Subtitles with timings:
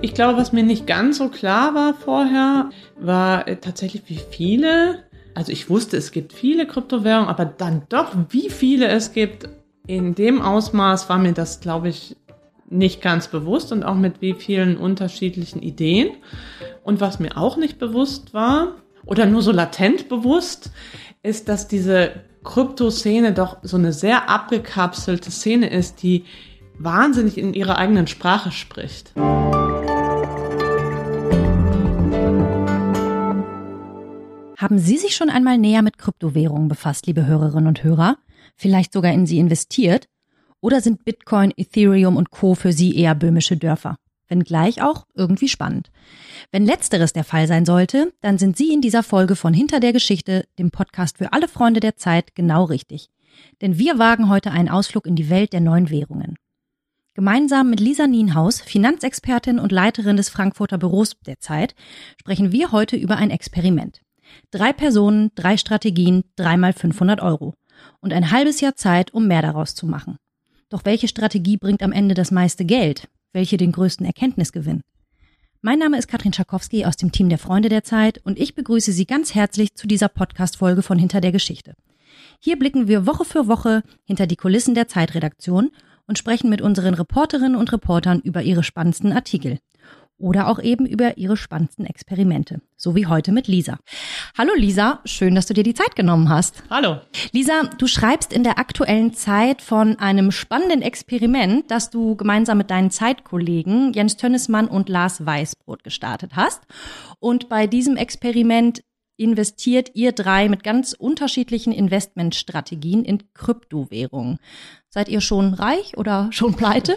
[0.00, 5.04] Ich glaube, was mir nicht ganz so klar war vorher, war äh, tatsächlich, wie viele.
[5.34, 9.48] Also ich wusste, es gibt viele Kryptowährungen, aber dann doch, wie viele es gibt,
[9.86, 12.16] in dem Ausmaß war mir das, glaube ich,
[12.70, 16.10] nicht ganz bewusst und auch mit wie vielen unterschiedlichen Ideen.
[16.84, 18.74] Und was mir auch nicht bewusst war,
[19.04, 20.70] oder nur so latent bewusst,
[21.22, 22.10] ist, dass diese
[22.44, 26.24] Kryptoszene doch so eine sehr abgekapselte Szene ist, die
[26.78, 29.12] wahnsinnig in ihrer eigenen Sprache spricht.
[34.58, 38.16] Haben Sie sich schon einmal näher mit Kryptowährungen befasst, liebe Hörerinnen und Hörer?
[38.56, 40.08] Vielleicht sogar in sie investiert?
[40.60, 42.56] Oder sind Bitcoin, Ethereum und Co.
[42.56, 43.98] für Sie eher böhmische Dörfer?
[44.26, 45.92] Wenngleich auch irgendwie spannend.
[46.50, 49.92] Wenn letzteres der Fall sein sollte, dann sind Sie in dieser Folge von Hinter der
[49.92, 53.10] Geschichte, dem Podcast für alle Freunde der Zeit, genau richtig.
[53.62, 56.34] Denn wir wagen heute einen Ausflug in die Welt der neuen Währungen.
[57.14, 61.76] Gemeinsam mit Lisa Nienhaus, Finanzexpertin und Leiterin des Frankfurter Büros der Zeit,
[62.16, 64.00] sprechen wir heute über ein Experiment.
[64.50, 67.54] Drei Personen, drei Strategien, dreimal 500 Euro.
[68.00, 70.18] Und ein halbes Jahr Zeit, um mehr daraus zu machen.
[70.68, 73.08] Doch welche Strategie bringt am Ende das meiste Geld?
[73.32, 74.82] Welche den größten Erkenntnisgewinn?
[75.60, 78.92] Mein Name ist Katrin Schakowski aus dem Team der Freunde der Zeit und ich begrüße
[78.92, 81.74] Sie ganz herzlich zu dieser Podcast-Folge von Hinter der Geschichte.
[82.40, 85.70] Hier blicken wir Woche für Woche hinter die Kulissen der Zeitredaktion
[86.06, 89.58] und sprechen mit unseren Reporterinnen und Reportern über ihre spannendsten Artikel
[90.18, 93.78] oder auch eben über ihre spannendsten Experimente, so wie heute mit Lisa.
[94.36, 96.62] Hallo Lisa, schön, dass du dir die Zeit genommen hast.
[96.70, 97.00] Hallo.
[97.32, 102.70] Lisa, du schreibst in der aktuellen Zeit von einem spannenden Experiment, das du gemeinsam mit
[102.70, 106.62] deinen Zeitkollegen Jens Tönnesmann und Lars Weißbrot gestartet hast.
[107.20, 108.82] Und bei diesem Experiment
[109.18, 114.38] investiert ihr drei mit ganz unterschiedlichen Investmentstrategien in Kryptowährungen.
[114.88, 116.96] Seid ihr schon reich oder schon pleite?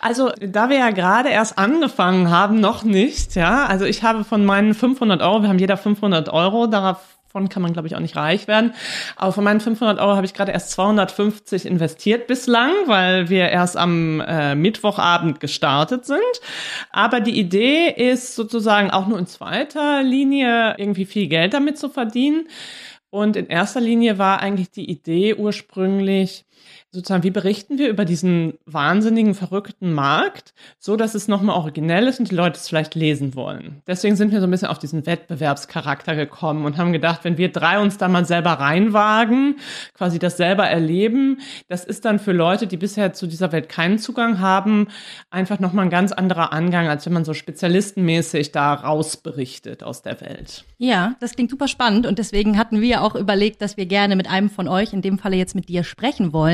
[0.00, 3.66] Also, da wir ja gerade erst angefangen haben, noch nicht, ja.
[3.66, 7.60] Also, ich habe von meinen 500 Euro, wir haben jeder 500 Euro, darauf Davon kann
[7.60, 8.72] man, glaube ich, auch nicht reich werden.
[9.14, 13.76] Aber von meinen 500 Euro habe ich gerade erst 250 investiert bislang, weil wir erst
[13.76, 16.18] am äh, Mittwochabend gestartet sind.
[16.90, 21.90] Aber die Idee ist sozusagen auch nur in zweiter Linie irgendwie viel Geld damit zu
[21.90, 22.48] verdienen.
[23.10, 26.46] Und in erster Linie war eigentlich die Idee ursprünglich,
[26.90, 32.18] sozusagen, wie berichten wir über diesen wahnsinnigen, verrückten Markt, so dass es nochmal originell ist
[32.18, 33.82] und die Leute es vielleicht lesen wollen.
[33.86, 37.52] Deswegen sind wir so ein bisschen auf diesen Wettbewerbscharakter gekommen und haben gedacht, wenn wir
[37.52, 39.56] drei uns da mal selber reinwagen,
[39.92, 43.98] quasi das selber erleben, das ist dann für Leute, die bisher zu dieser Welt keinen
[43.98, 44.88] Zugang haben,
[45.30, 50.22] einfach nochmal ein ganz anderer Angang, als wenn man so spezialistenmäßig da rausberichtet aus der
[50.22, 50.64] Welt.
[50.78, 54.30] Ja, das klingt super spannend und deswegen hatten wir auch überlegt, dass wir gerne mit
[54.30, 56.47] einem von euch, in dem Falle jetzt mit dir, sprechen wollen.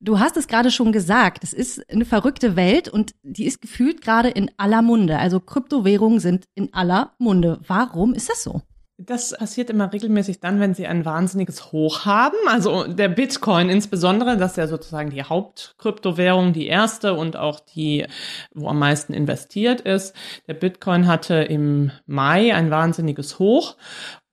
[0.00, 4.02] Du hast es gerade schon gesagt, es ist eine verrückte Welt und die ist gefühlt
[4.02, 5.18] gerade in aller Munde.
[5.18, 7.60] Also Kryptowährungen sind in aller Munde.
[7.66, 8.62] Warum ist das so?
[8.96, 12.36] Das passiert immer regelmäßig dann, wenn sie ein wahnsinniges Hoch haben.
[12.46, 18.06] Also der Bitcoin insbesondere, das ist ja sozusagen die Hauptkryptowährung, die erste und auch die,
[18.54, 20.14] wo am meisten investiert ist.
[20.46, 23.76] Der Bitcoin hatte im Mai ein wahnsinniges Hoch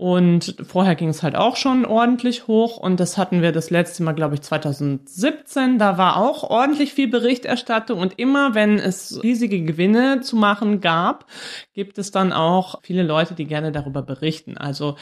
[0.01, 2.78] und vorher ging es halt auch schon ordentlich hoch.
[2.78, 5.78] Und das hatten wir das letzte Mal, glaube ich, 2017.
[5.78, 8.00] Da war auch ordentlich viel Berichterstattung.
[8.00, 11.28] Und immer, wenn es riesige Gewinne zu machen gab,
[11.75, 14.57] gibt es dann auch viele Leute, die gerne darüber berichten.
[14.57, 14.95] Also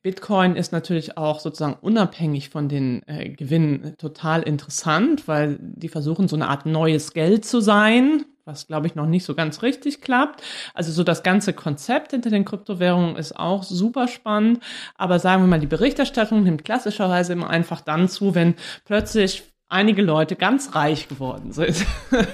[0.00, 6.28] Bitcoin ist natürlich auch sozusagen unabhängig von den äh, Gewinnen total interessant, weil die versuchen,
[6.28, 10.00] so eine Art neues Geld zu sein, was glaube ich noch nicht so ganz richtig
[10.00, 10.42] klappt.
[10.74, 14.62] Also so das ganze Konzept hinter den Kryptowährungen ist auch super spannend,
[14.96, 20.02] aber sagen wir mal, die Berichterstattung nimmt klassischerweise immer einfach dann zu, wenn plötzlich einige
[20.02, 21.86] Leute ganz reich geworden sind.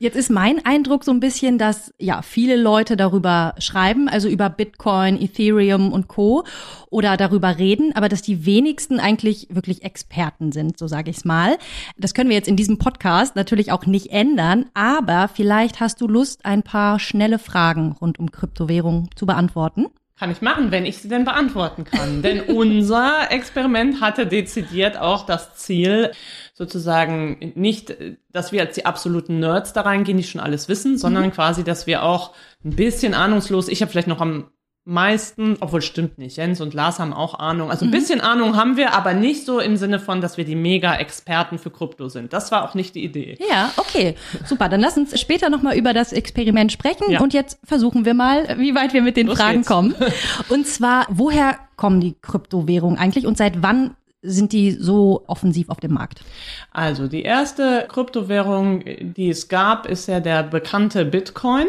[0.00, 4.50] Jetzt ist mein Eindruck so ein bisschen, dass ja viele Leute darüber schreiben, also über
[4.50, 6.44] Bitcoin, Ethereum und Co.
[6.90, 11.24] oder darüber reden, aber dass die wenigsten eigentlich wirklich Experten sind, so sage ich es
[11.24, 11.56] mal.
[11.96, 16.08] Das können wir jetzt in diesem Podcast natürlich auch nicht ändern, aber vielleicht hast du
[16.08, 19.86] Lust, ein paar schnelle Fragen rund um Kryptowährung zu beantworten.
[20.22, 22.22] Kann ich machen, wenn ich sie denn beantworten kann.
[22.22, 26.12] denn unser Experiment hatte dezidiert auch das Ziel,
[26.54, 27.96] sozusagen nicht,
[28.30, 31.32] dass wir als die absoluten Nerds da reingehen, die schon alles wissen, sondern mhm.
[31.32, 32.34] quasi, dass wir auch
[32.64, 34.51] ein bisschen ahnungslos, ich habe vielleicht noch am
[34.84, 37.70] meisten, obwohl stimmt nicht, Jens und Lars haben auch Ahnung.
[37.70, 37.92] Also ein mhm.
[37.92, 41.70] bisschen Ahnung haben wir, aber nicht so im Sinne von, dass wir die Mega-Experten für
[41.70, 42.32] Krypto sind.
[42.32, 43.38] Das war auch nicht die Idee.
[43.48, 44.16] Ja, okay.
[44.44, 44.68] Super.
[44.68, 47.10] Dann lass uns später nochmal über das Experiment sprechen.
[47.10, 47.20] Ja.
[47.20, 49.68] Und jetzt versuchen wir mal, wie weit wir mit den Los Fragen geht's.
[49.68, 49.94] kommen.
[50.48, 55.80] Und zwar, woher kommen die Kryptowährungen eigentlich und seit wann sind die so offensiv auf
[55.80, 56.22] dem Markt?
[56.70, 61.66] Also die erste Kryptowährung, die es gab, ist ja der bekannte Bitcoin.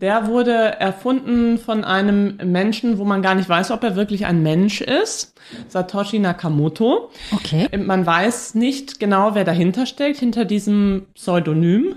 [0.00, 4.42] Der wurde erfunden von einem Menschen, wo man gar nicht weiß, ob er wirklich ein
[4.42, 5.34] Mensch ist.
[5.68, 7.10] Satoshi Nakamoto.
[7.32, 7.68] Okay.
[7.76, 11.96] Man weiß nicht genau, wer dahinter steckt, hinter diesem Pseudonym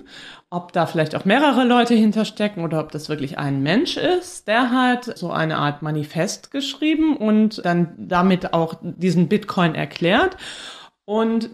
[0.51, 4.49] ob da vielleicht auch mehrere Leute hinterstecken oder ob das wirklich ein Mensch ist.
[4.49, 10.35] Der hat so eine Art Manifest geschrieben und dann damit auch diesen Bitcoin erklärt.
[11.05, 11.49] Und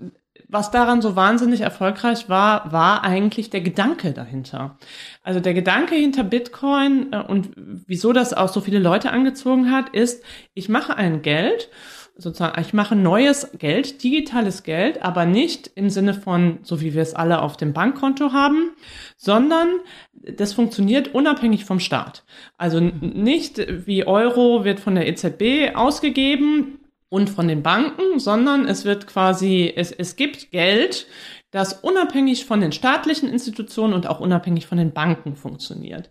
[0.49, 4.77] was daran so wahnsinnig erfolgreich war, war eigentlich der Gedanke dahinter.
[5.21, 9.89] Also der Gedanke hinter Bitcoin äh, und wieso das auch so viele Leute angezogen hat,
[9.89, 10.23] ist,
[10.55, 11.69] ich mache ein Geld
[12.17, 17.01] sozusagen, ich mache neues Geld, digitales Geld, aber nicht im Sinne von, so wie wir
[17.01, 18.71] es alle auf dem Bankkonto haben,
[19.15, 19.67] sondern
[20.13, 22.23] das funktioniert unabhängig vom Staat.
[22.57, 26.79] Also nicht wie Euro wird von der EZB ausgegeben
[27.09, 31.07] und von den Banken, sondern es wird quasi, es, es gibt Geld,
[31.51, 36.09] das unabhängig von den staatlichen Institutionen und auch unabhängig von den Banken funktioniert.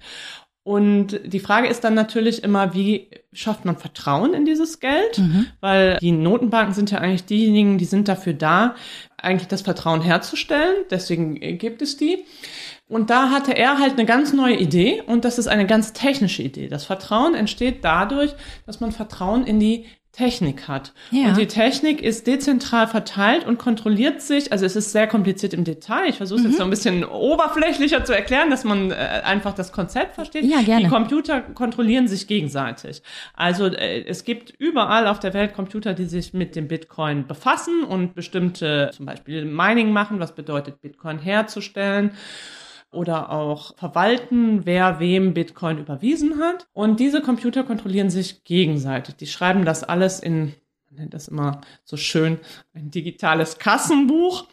[0.67, 5.17] Und die Frage ist dann natürlich immer, wie schafft man Vertrauen in dieses Geld?
[5.17, 5.47] Mhm.
[5.61, 8.75] Weil die Notenbanken sind ja eigentlich diejenigen, die sind dafür da,
[9.17, 10.75] eigentlich das Vertrauen herzustellen.
[10.91, 12.25] Deswegen gibt es die.
[12.89, 16.43] Und da hatte er halt eine ganz neue Idee und das ist eine ganz technische
[16.43, 16.67] Idee.
[16.67, 18.35] Das Vertrauen entsteht dadurch,
[18.67, 19.85] dass man Vertrauen in die
[20.17, 20.93] Technik hat.
[21.11, 21.29] Ja.
[21.29, 25.65] Und die Technik ist dezentral verteilt und kontrolliert sich, also es ist sehr kompliziert im
[25.65, 26.09] Detail.
[26.09, 26.51] Ich versuche es mhm.
[26.51, 30.45] jetzt so ein bisschen oberflächlicher zu erklären, dass man äh, einfach das Konzept versteht.
[30.45, 30.85] Ja, gerne.
[30.85, 33.03] Die Computer kontrollieren sich gegenseitig.
[33.35, 37.85] Also äh, es gibt überall auf der Welt Computer, die sich mit dem Bitcoin befassen
[37.85, 42.13] und bestimmte zum Beispiel Mining machen, was bedeutet Bitcoin herzustellen
[42.97, 46.67] oder auch verwalten, wer wem Bitcoin überwiesen hat.
[46.73, 49.17] Und diese Computer kontrollieren sich gegenseitig.
[49.17, 50.55] Die schreiben das alles in,
[50.91, 52.39] man nennt das immer so schön,
[52.75, 54.47] ein digitales Kassenbuch.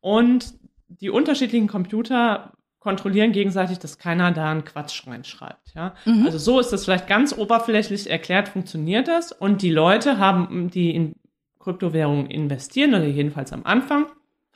[0.00, 0.54] Und
[0.88, 5.74] die unterschiedlichen Computer kontrollieren gegenseitig, dass keiner da einen Quatsch reinschreibt.
[5.74, 5.94] Ja?
[6.06, 6.24] Mhm.
[6.24, 9.32] Also so ist das vielleicht ganz oberflächlich erklärt, funktioniert das.
[9.32, 11.14] Und die Leute haben, die in
[11.58, 14.06] Kryptowährungen investieren, oder jedenfalls am Anfang,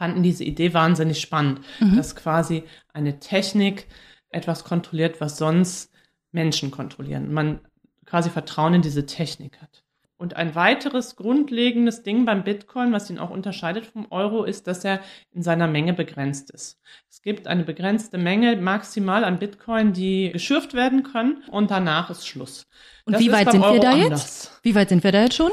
[0.04, 1.96] fanden diese Idee wahnsinnig spannend, mhm.
[1.96, 3.86] dass quasi eine Technik
[4.28, 5.90] etwas kontrolliert, was sonst
[6.30, 7.32] Menschen kontrollieren.
[7.32, 7.60] Man
[8.04, 9.82] quasi Vertrauen in diese Technik hat.
[10.18, 14.84] Und ein weiteres grundlegendes Ding beim Bitcoin, was ihn auch unterscheidet vom Euro, ist, dass
[14.84, 15.00] er
[15.32, 16.78] in seiner Menge begrenzt ist.
[17.10, 22.28] Es gibt eine begrenzte Menge maximal an Bitcoin, die geschürft werden können und danach ist
[22.28, 22.66] Schluss.
[23.06, 24.10] Und das wie weit sind Euro wir da anders.
[24.10, 24.60] jetzt?
[24.62, 25.50] Wie weit sind wir da jetzt schon?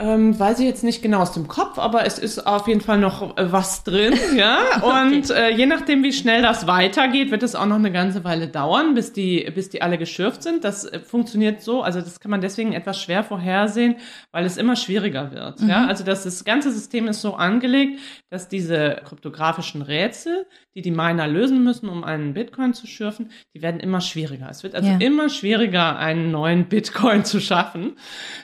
[0.00, 2.98] Ähm, weiß ich jetzt nicht genau aus dem Kopf, aber es ist auf jeden Fall
[2.98, 4.80] noch äh, was drin, ja.
[4.80, 5.50] Und okay.
[5.50, 8.94] äh, je nachdem, wie schnell das weitergeht, wird es auch noch eine ganze Weile dauern,
[8.94, 10.62] bis die, bis die alle geschürft sind.
[10.62, 13.96] Das äh, funktioniert so, also das kann man deswegen etwas schwer vorhersehen,
[14.30, 15.62] weil es immer schwieriger wird.
[15.62, 15.68] Mhm.
[15.68, 17.98] Ja, also das, das ganze System ist so angelegt,
[18.30, 20.46] dass diese kryptografischen Rätsel,
[20.76, 24.48] die die Miner lösen müssen, um einen Bitcoin zu schürfen, die werden immer schwieriger.
[24.48, 24.98] Es wird also ja.
[24.98, 27.96] immer schwieriger, einen neuen Bitcoin zu schaffen,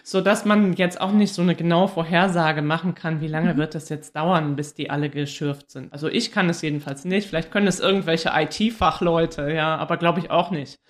[0.02, 3.58] so dass man jetzt auch nicht so eine genaue Vorhersage machen kann, wie lange mhm.
[3.58, 5.92] wird das jetzt dauern, bis die alle geschürft sind.
[5.92, 7.28] Also ich kann es jedenfalls nicht.
[7.28, 10.80] Vielleicht können es irgendwelche IT-Fachleute, ja, aber glaube ich auch nicht.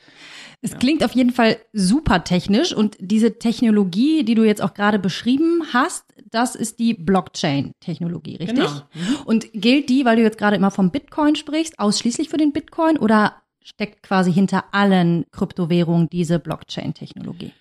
[0.63, 0.79] Es ja.
[0.79, 5.63] klingt auf jeden Fall super technisch und diese Technologie, die du jetzt auch gerade beschrieben
[5.75, 8.57] hast, das ist die Blockchain-Technologie, richtig?
[8.57, 8.71] Genau.
[8.95, 9.17] Mhm.
[9.27, 12.97] Und gilt die, weil du jetzt gerade immer vom Bitcoin sprichst, ausschließlich für den Bitcoin
[12.97, 17.53] oder steckt quasi hinter allen Kryptowährungen diese Blockchain-Technologie?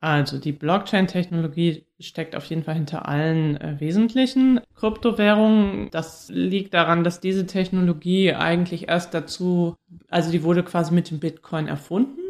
[0.00, 5.90] Also die Blockchain-Technologie steckt auf jeden Fall hinter allen äh, wesentlichen Kryptowährungen.
[5.90, 9.74] Das liegt daran, dass diese Technologie eigentlich erst dazu,
[10.08, 12.20] also die wurde quasi mit dem Bitcoin erfunden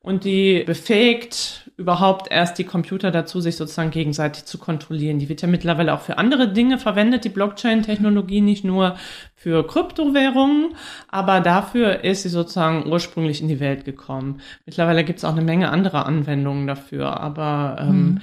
[0.00, 5.18] und die befähigt überhaupt erst die Computer dazu, sich sozusagen gegenseitig zu kontrollieren.
[5.18, 8.94] Die wird ja mittlerweile auch für andere Dinge verwendet, die Blockchain-Technologie, nicht nur
[9.34, 10.76] für Kryptowährungen,
[11.08, 14.40] aber dafür ist sie sozusagen ursprünglich in die Welt gekommen.
[14.64, 18.20] Mittlerweile gibt es auch eine Menge anderer Anwendungen dafür, aber ähm, hm.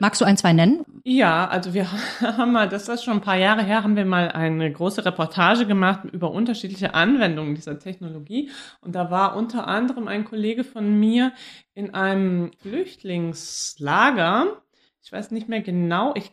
[0.00, 0.82] Magst du ein, zwei nennen?
[1.04, 1.86] Ja, also wir
[2.22, 5.66] haben mal, das ist schon ein paar Jahre her, haben wir mal eine große Reportage
[5.66, 8.50] gemacht über unterschiedliche Anwendungen dieser Technologie.
[8.80, 11.32] Und da war unter anderem ein Kollege von mir
[11.80, 14.62] in einem Flüchtlingslager.
[15.02, 16.30] Ich weiß nicht mehr genau, ich,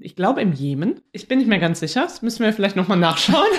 [0.00, 1.00] ich glaube im Jemen.
[1.12, 2.02] Ich bin nicht mehr ganz sicher.
[2.02, 3.46] Das müssen wir vielleicht nochmal nachschauen.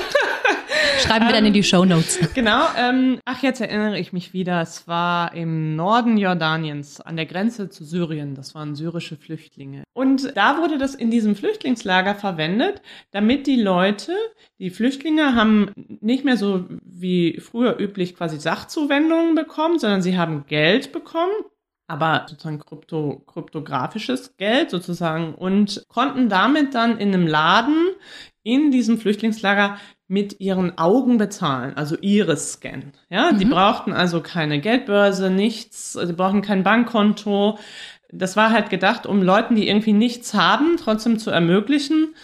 [1.00, 2.20] Schreiben wir dann in die Show Notes.
[2.34, 2.66] Genau.
[2.78, 4.62] Ähm, ach, jetzt erinnere ich mich wieder.
[4.62, 8.36] Es war im Norden Jordaniens, an der Grenze zu Syrien.
[8.36, 9.84] Das waren syrische Flüchtlinge.
[9.94, 14.14] Und da wurde das in diesem Flüchtlingslager verwendet, damit die Leute,
[14.60, 20.46] die Flüchtlinge haben nicht mehr so wie früher üblich quasi Sachzuwendungen bekommen, sondern sie haben
[20.48, 21.34] Geld bekommen
[21.88, 27.92] aber sozusagen krypto, kryptografisches Geld sozusagen und konnten damit dann in einem Laden
[28.44, 29.78] in diesem Flüchtlingslager
[30.08, 32.94] mit ihren Augen bezahlen, also Iris-Scan.
[33.10, 33.40] Ja, mhm.
[33.40, 37.60] die brauchten also keine Geldbörse, nichts, sie brauchten kein Bankkonto.
[38.10, 42.16] Das war halt gedacht, um Leuten, die irgendwie nichts haben, trotzdem zu ermöglichen,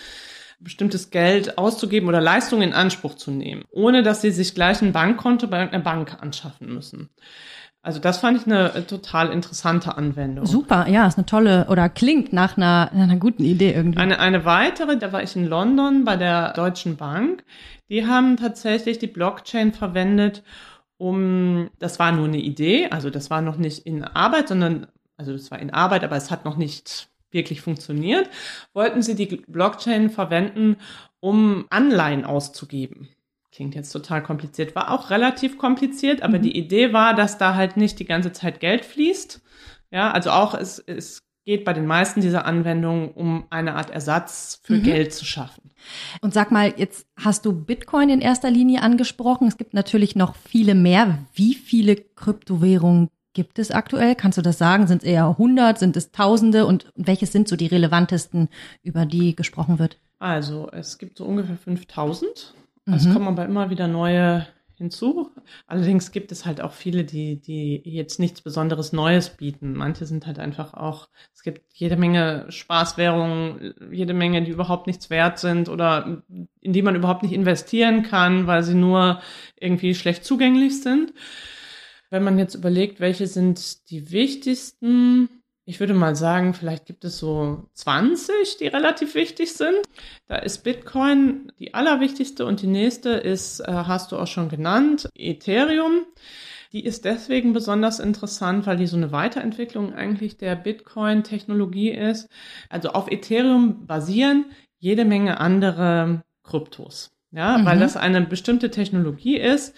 [0.62, 4.94] bestimmtes Geld auszugeben oder Leistungen in Anspruch zu nehmen, ohne dass sie sich gleich ein
[4.94, 7.10] Bankkonto bei einer Bank anschaffen müssen.
[7.86, 10.46] Also das fand ich eine äh, total interessante Anwendung.
[10.46, 14.00] Super, ja, ist eine tolle oder klingt nach einer, einer guten Idee irgendwie.
[14.00, 17.44] Eine, eine weitere, da war ich in London bei der Deutschen Bank.
[17.90, 20.44] Die haben tatsächlich die Blockchain verwendet,
[20.98, 24.88] um, das war nur eine Idee, also das war noch nicht in Arbeit, sondern,
[25.18, 28.30] also das war in Arbeit, aber es hat noch nicht wirklich funktioniert,
[28.74, 30.78] wollten sie die Blockchain verwenden,
[31.20, 33.10] um Anleihen auszugeben.
[33.54, 36.44] Klingt jetzt total kompliziert, war auch relativ kompliziert, aber mhm.
[36.44, 39.42] die Idee war, dass da halt nicht die ganze Zeit Geld fließt.
[39.92, 44.60] Ja, also auch es, es geht bei den meisten dieser Anwendungen um eine Art Ersatz
[44.64, 44.84] für mhm.
[44.84, 45.70] Geld zu schaffen.
[46.22, 49.48] Und sag mal, jetzt hast du Bitcoin in erster Linie angesprochen.
[49.50, 51.20] Es gibt natürlich noch viele mehr.
[51.36, 54.16] Wie viele Kryptowährungen gibt es aktuell?
[54.16, 54.88] Kannst du das sagen?
[54.88, 55.78] Sind es eher 100?
[55.78, 56.66] Sind es Tausende?
[56.66, 58.50] Und welches sind so die relevantesten,
[58.82, 60.00] über die gesprochen wird?
[60.18, 62.56] Also, es gibt so ungefähr 5000.
[62.86, 63.14] Es mhm.
[63.14, 65.32] kommen aber immer wieder neue hinzu.
[65.68, 69.74] Allerdings gibt es halt auch viele, die, die jetzt nichts Besonderes Neues bieten.
[69.74, 75.10] Manche sind halt einfach auch, es gibt jede Menge Spaßwährungen, jede Menge, die überhaupt nichts
[75.10, 76.24] wert sind oder
[76.60, 79.22] in die man überhaupt nicht investieren kann, weil sie nur
[79.60, 81.14] irgendwie schlecht zugänglich sind.
[82.10, 87.18] Wenn man jetzt überlegt, welche sind die wichtigsten, ich würde mal sagen, vielleicht gibt es
[87.18, 89.78] so 20, die relativ wichtig sind.
[90.28, 95.10] Da ist Bitcoin die allerwichtigste und die nächste ist, äh, hast du auch schon genannt,
[95.16, 96.06] Ethereum.
[96.74, 102.28] Die ist deswegen besonders interessant, weil die so eine Weiterentwicklung eigentlich der Bitcoin-Technologie ist.
[102.70, 104.46] Also auf Ethereum basieren
[104.80, 107.13] jede Menge andere Kryptos.
[107.36, 107.66] Ja, mhm.
[107.66, 109.76] weil das eine bestimmte Technologie ist,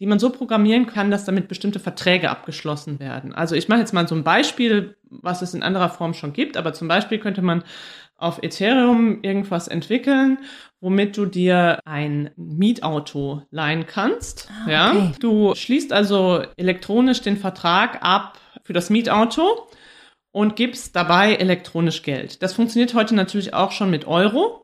[0.00, 3.34] die man so programmieren kann, dass damit bestimmte Verträge abgeschlossen werden.
[3.34, 6.56] Also ich mache jetzt mal so ein Beispiel, was es in anderer Form schon gibt,
[6.56, 7.62] aber zum Beispiel könnte man
[8.16, 10.38] auf Ethereum irgendwas entwickeln,
[10.80, 14.48] womit du dir ein Mietauto leihen kannst.
[14.50, 14.72] Ah, okay.
[14.72, 19.68] Ja, du schließt also elektronisch den Vertrag ab für das Mietauto
[20.32, 22.42] und gibst dabei elektronisch Geld.
[22.42, 24.63] Das funktioniert heute natürlich auch schon mit Euro.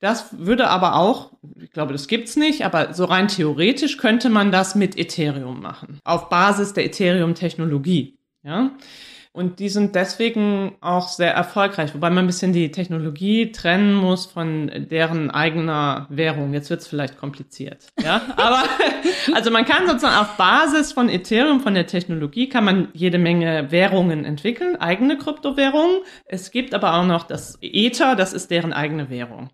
[0.00, 4.52] Das würde aber auch, ich glaube, das gibt's nicht, aber so rein theoretisch könnte man
[4.52, 5.98] das mit Ethereum machen.
[6.04, 8.16] Auf Basis der Ethereum-Technologie.
[8.44, 8.70] Ja.
[9.32, 14.26] Und die sind deswegen auch sehr erfolgreich, wobei man ein bisschen die Technologie trennen muss
[14.26, 16.54] von deren eigener Währung.
[16.54, 17.86] Jetzt wird's vielleicht kompliziert.
[18.02, 18.64] Ja, aber
[19.34, 23.70] also man kann sozusagen auf Basis von Ethereum, von der Technologie, kann man jede Menge
[23.70, 25.98] Währungen entwickeln, eigene Kryptowährungen.
[26.24, 29.50] Es gibt aber auch noch das Ether, das ist deren eigene Währung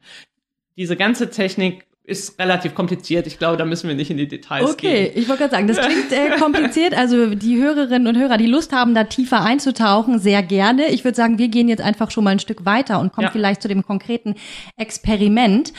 [0.76, 3.26] diese ganze Technik ist relativ kompliziert.
[3.26, 5.06] Ich glaube, da müssen wir nicht in die Details okay, gehen.
[5.06, 6.94] Okay, ich wollte gerade sagen, das klingt äh, kompliziert.
[6.94, 10.88] Also die Hörerinnen und Hörer, die Lust haben, da tiefer einzutauchen, sehr gerne.
[10.88, 13.30] Ich würde sagen, wir gehen jetzt einfach schon mal ein Stück weiter und kommen ja.
[13.30, 14.34] vielleicht zu dem konkreten
[14.76, 15.72] Experiment.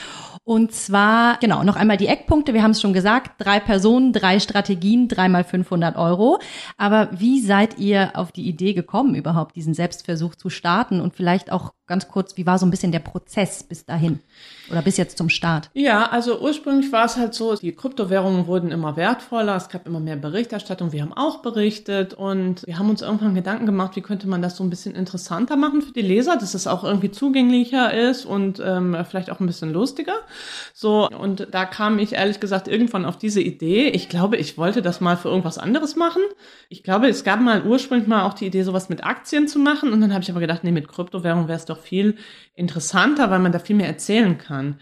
[0.45, 2.53] Und zwar, genau, noch einmal die Eckpunkte.
[2.53, 6.39] Wir haben es schon gesagt, drei Personen, drei Strategien, dreimal 500 Euro.
[6.77, 11.01] Aber wie seid ihr auf die Idee gekommen, überhaupt diesen Selbstversuch zu starten?
[11.01, 14.19] Und vielleicht auch ganz kurz, wie war so ein bisschen der Prozess bis dahin
[14.71, 15.69] oder bis jetzt zum Start?
[15.73, 19.99] Ja, also ursprünglich war es halt so, die Kryptowährungen wurden immer wertvoller, es gab immer
[19.99, 24.27] mehr Berichterstattung, wir haben auch berichtet und wir haben uns irgendwann Gedanken gemacht, wie könnte
[24.27, 27.93] man das so ein bisschen interessanter machen für die Leser, dass es auch irgendwie zugänglicher
[27.93, 30.15] ist und ähm, vielleicht auch ein bisschen lustiger.
[30.73, 33.89] So, und da kam ich ehrlich gesagt irgendwann auf diese Idee.
[33.89, 36.23] Ich glaube, ich wollte das mal für irgendwas anderes machen.
[36.69, 39.93] Ich glaube, es gab mal ursprünglich mal auch die Idee, sowas mit Aktien zu machen
[39.93, 42.17] und dann habe ich aber gedacht, nee, mit Kryptowährung wäre es doch doch viel
[42.55, 44.79] interessanter, weil man da viel mehr erzählen kann.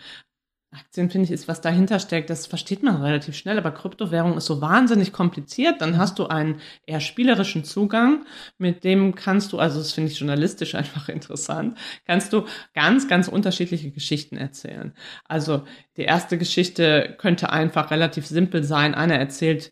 [0.76, 4.46] Aktien, finde ich, ist, was dahinter steckt, das versteht man relativ schnell, aber Kryptowährung ist
[4.46, 5.82] so wahnsinnig kompliziert.
[5.82, 8.26] Dann hast du einen eher spielerischen Zugang,
[8.58, 13.28] mit dem kannst du, also das finde ich journalistisch einfach interessant, kannst du ganz, ganz
[13.28, 14.94] unterschiedliche Geschichten erzählen.
[15.26, 15.64] Also
[15.98, 18.96] die erste Geschichte könnte einfach relativ simpel sein.
[18.96, 19.72] Einer erzählt,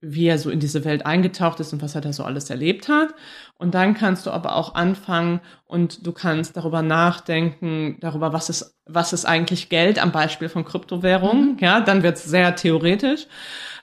[0.00, 2.88] wie er so in diese Welt eingetaucht ist und was er da so alles erlebt
[2.88, 3.14] hat.
[3.58, 8.78] Und dann kannst du aber auch anfangen und du kannst darüber nachdenken, darüber, was ist,
[8.86, 11.52] was ist eigentlich Geld am Beispiel von Kryptowährungen.
[11.52, 11.58] Mhm.
[11.58, 13.26] Ja, dann wird es sehr theoretisch.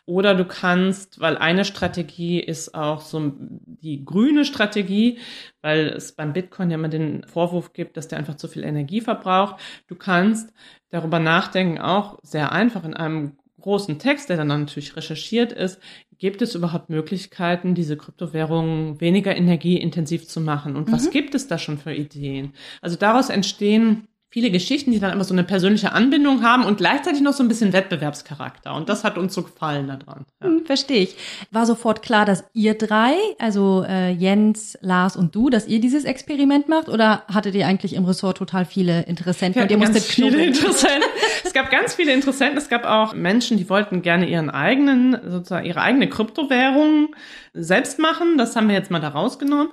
[0.05, 5.19] Oder du kannst, weil eine Strategie ist auch so die grüne Strategie,
[5.61, 9.01] weil es beim Bitcoin ja immer den Vorwurf gibt, dass der einfach zu viel Energie
[9.01, 9.57] verbraucht.
[9.87, 10.53] Du kannst
[10.91, 15.81] darüber nachdenken, auch sehr einfach in einem großen Text, der dann natürlich recherchiert ist,
[16.19, 20.75] gibt es überhaupt Möglichkeiten, diese Kryptowährungen weniger energieintensiv zu machen?
[20.75, 20.91] Und mhm.
[20.93, 22.53] was gibt es da schon für Ideen?
[22.81, 27.21] Also daraus entstehen viele Geschichten, die dann immer so eine persönliche Anbindung haben und gleichzeitig
[27.21, 28.75] noch so ein bisschen Wettbewerbscharakter.
[28.75, 30.25] Und das hat uns so gefallen daran.
[30.41, 30.47] Ja.
[30.47, 31.15] Hm, verstehe ich.
[31.51, 36.03] War sofort klar, dass ihr drei, also äh, Jens, Lars und du, dass ihr dieses
[36.03, 36.89] Experiment macht?
[36.89, 39.61] Oder hattet ihr eigentlich im Ressort total viele Interessenten?
[39.61, 41.03] und ihr musstet viele Interessenten.
[41.43, 42.57] es gab ganz viele Interessenten.
[42.57, 47.15] Es gab auch Menschen, die wollten gerne ihren eigenen, sozusagen ihre eigene Kryptowährung
[47.57, 48.37] selbst machen.
[48.37, 49.69] Das haben wir jetzt mal da rausgenommen.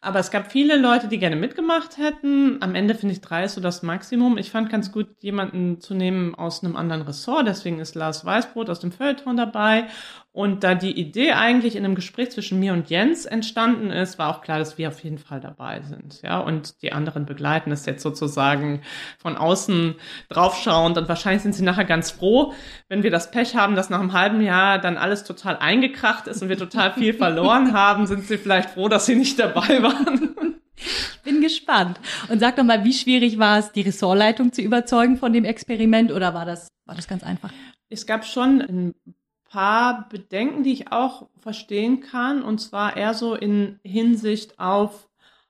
[0.00, 2.58] Aber es gab viele Leute, die gerne mitgemacht hätten.
[2.62, 4.38] Am Ende finde ich drei ist so das Maximum.
[4.38, 7.46] Ich fand ganz gut, jemanden zu nehmen aus einem anderen Ressort.
[7.46, 9.86] Deswegen ist Lars Weißbrot aus dem Feuilleton dabei.
[10.36, 14.28] Und da die Idee eigentlich in einem Gespräch zwischen mir und Jens entstanden ist, war
[14.28, 16.20] auch klar, dass wir auf jeden Fall dabei sind.
[16.20, 18.82] Ja, und die anderen begleiten es jetzt sozusagen
[19.18, 19.94] von außen
[20.28, 20.98] draufschauend.
[20.98, 22.52] Und wahrscheinlich sind sie nachher ganz froh,
[22.90, 26.42] wenn wir das Pech haben, dass nach einem halben Jahr dann alles total eingekracht ist
[26.42, 30.60] und wir total viel verloren haben, sind sie vielleicht froh, dass sie nicht dabei waren.
[31.24, 31.98] Bin gespannt.
[32.28, 36.12] Und sag doch mal, wie schwierig war es, die Ressortleitung zu überzeugen von dem Experiment
[36.12, 37.50] oder war das, war das ganz einfach?
[37.88, 38.94] Es gab schon ein
[39.48, 45.08] paar Bedenken, die ich auch verstehen kann, und zwar eher so in Hinsicht auf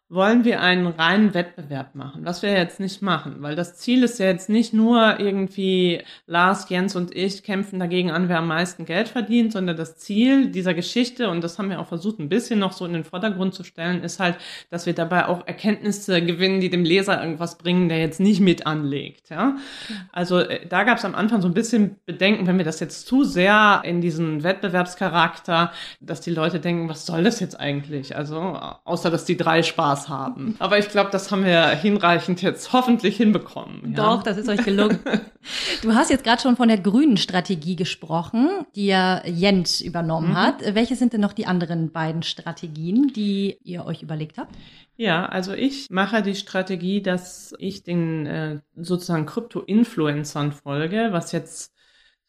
[0.09, 4.21] wollen wir einen reinen Wettbewerb machen, was wir jetzt nicht machen, weil das Ziel ist
[4.21, 8.85] ja jetzt nicht nur irgendwie Lars, Jens und ich kämpfen dagegen an, wer am meisten
[8.85, 12.61] Geld verdient, sondern das Ziel dieser Geschichte, und das haben wir auch versucht, ein bisschen
[12.61, 14.37] noch so in den Vordergrund zu stellen, ist halt,
[14.71, 18.65] dass wir dabei auch Erkenntnisse gewinnen, die dem Leser irgendwas bringen, der jetzt nicht mit
[18.65, 19.31] anlegt.
[19.31, 19.57] Ja?
[20.13, 23.09] Also äh, da gab es am Anfang so ein bisschen Bedenken, wenn wir das jetzt
[23.09, 28.15] zu sehr in diesen Wettbewerbscharakter, dass die Leute denken, was soll das jetzt eigentlich?
[28.15, 28.39] Also
[28.85, 30.57] außer dass die drei Spaß Spaß haben.
[30.59, 33.95] Aber ich glaube, das haben wir hinreichend jetzt hoffentlich hinbekommen.
[33.97, 34.17] Ja?
[34.17, 35.01] Doch, das ist euch gelungen.
[35.83, 40.37] du hast jetzt gerade schon von der grünen Strategie gesprochen, die ja Jens übernommen mhm.
[40.37, 40.75] hat.
[40.75, 44.55] Welche sind denn noch die anderen beiden Strategien, die ihr euch überlegt habt?
[44.97, 51.75] Ja, also ich mache die Strategie, dass ich den äh, sozusagen Krypto-Influencern folge, was jetzt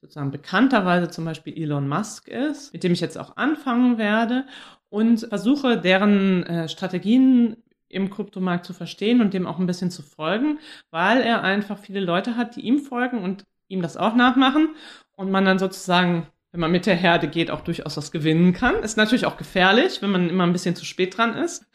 [0.02, 4.46] sozusagen bekannterweise zum Beispiel Elon Musk ist, mit dem ich jetzt auch anfangen werde
[4.90, 7.58] und versuche deren äh, Strategien
[7.90, 10.60] im Kryptomarkt zu verstehen und dem auch ein bisschen zu folgen,
[10.92, 14.76] weil er einfach viele Leute hat, die ihm folgen und ihm das auch nachmachen
[15.16, 18.76] und man dann sozusagen, wenn man mit der Herde geht, auch durchaus was gewinnen kann.
[18.76, 21.66] Ist natürlich auch gefährlich, wenn man immer ein bisschen zu spät dran ist.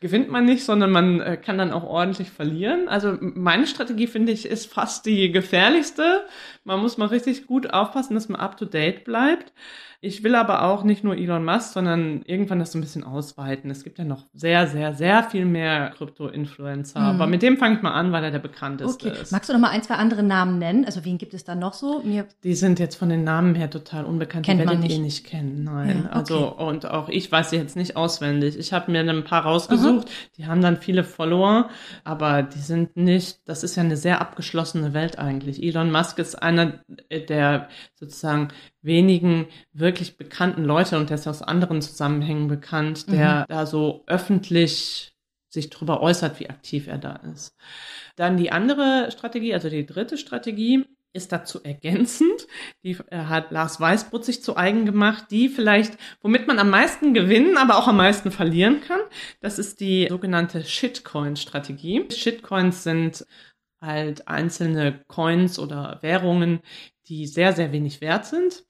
[0.00, 2.88] Gewinnt man nicht, sondern man äh, kann dann auch ordentlich verlieren.
[2.88, 6.26] Also meine Strategie, finde ich, ist fast die gefährlichste.
[6.64, 9.52] Man muss mal richtig gut aufpassen, dass man up to date bleibt.
[10.00, 13.68] Ich will aber auch nicht nur Elon Musk, sondern irgendwann das so ein bisschen ausweiten.
[13.68, 17.00] Es gibt ja noch sehr, sehr, sehr viel mehr Krypto-Influencer.
[17.00, 17.06] Mhm.
[17.06, 19.20] Aber mit dem fange ich mal an, weil er der bekannteste okay.
[19.20, 19.32] ist.
[19.32, 20.84] Magst du noch mal ein, zwei andere Namen nennen?
[20.84, 22.00] Also wen gibt es da noch so?
[22.04, 24.46] Mir die sind jetzt von den Namen her total unbekannt.
[24.46, 24.96] Kennt die werdet man nicht.
[24.96, 25.64] ihr nicht kennen.
[25.64, 26.04] Nein.
[26.04, 26.18] Ja, okay.
[26.18, 28.56] Also, und auch ich weiß sie jetzt nicht auswendig.
[28.56, 30.06] Ich habe mir ein paar rausgesucht.
[30.06, 30.14] Aha.
[30.36, 31.70] Die haben dann viele Follower,
[32.04, 35.60] aber die sind nicht, das ist ja eine sehr abgeschlossene Welt eigentlich.
[35.60, 38.48] Elon Musk ist einer der sozusagen
[38.82, 43.44] wenigen wirklich bekannten Leute und der ist aus anderen Zusammenhängen bekannt, der mhm.
[43.48, 45.14] da so öffentlich
[45.48, 47.56] sich darüber äußert, wie aktiv er da ist.
[48.16, 52.46] Dann die andere Strategie, also die dritte Strategie, ist dazu ergänzend.
[52.84, 57.56] Die hat Lars Weißbrot sich zu eigen gemacht, die vielleicht, womit man am meisten gewinnen,
[57.56, 59.00] aber auch am meisten verlieren kann.
[59.40, 62.06] Das ist die sogenannte Shitcoin-Strategie.
[62.10, 63.26] Shitcoins sind
[63.80, 66.60] halt einzelne Coins oder Währungen,
[67.08, 68.64] die sehr, sehr wenig wert sind,